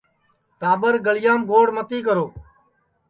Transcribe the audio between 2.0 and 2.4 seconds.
کرو